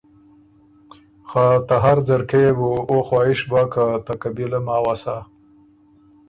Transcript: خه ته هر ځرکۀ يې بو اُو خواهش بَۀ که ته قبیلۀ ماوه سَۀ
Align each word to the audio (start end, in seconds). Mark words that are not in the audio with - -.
خه 1.29 1.45
ته 1.67 1.75
هر 1.83 1.97
ځرکۀ 2.07 2.39
يې 2.45 2.51
بو 2.57 2.71
اُو 2.89 2.95
خواهش 3.07 3.39
بَۀ 3.49 3.61
که 3.73 3.83
ته 4.05 4.13
قبیلۀ 4.21 4.59
ماوه 4.67 4.95
سَۀ 5.03 5.17